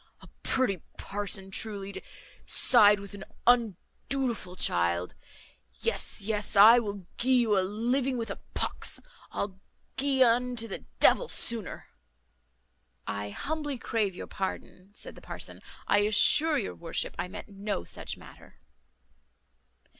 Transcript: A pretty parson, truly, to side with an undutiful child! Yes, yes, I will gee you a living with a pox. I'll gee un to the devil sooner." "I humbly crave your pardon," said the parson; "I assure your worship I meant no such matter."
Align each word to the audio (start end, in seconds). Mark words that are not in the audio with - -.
A 0.19 0.27
pretty 0.41 0.81
parson, 0.97 1.51
truly, 1.51 1.93
to 1.93 2.01
side 2.47 2.99
with 2.99 3.13
an 3.13 3.23
undutiful 3.45 4.55
child! 4.55 5.13
Yes, 5.73 6.23
yes, 6.23 6.55
I 6.55 6.79
will 6.79 7.05
gee 7.19 7.41
you 7.41 7.55
a 7.55 7.61
living 7.61 8.17
with 8.17 8.31
a 8.31 8.39
pox. 8.55 8.99
I'll 9.29 9.59
gee 9.97 10.23
un 10.23 10.55
to 10.55 10.67
the 10.67 10.85
devil 10.99 11.29
sooner." 11.29 11.85
"I 13.05 13.29
humbly 13.29 13.77
crave 13.77 14.15
your 14.15 14.25
pardon," 14.25 14.89
said 14.95 15.13
the 15.13 15.21
parson; 15.21 15.61
"I 15.85 15.99
assure 15.99 16.57
your 16.57 16.73
worship 16.73 17.13
I 17.19 17.27
meant 17.27 17.49
no 17.49 17.83
such 17.83 18.17
matter." 18.17 18.55